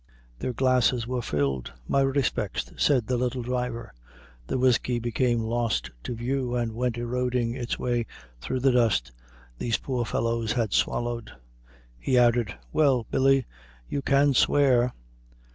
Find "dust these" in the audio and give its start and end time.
8.71-9.77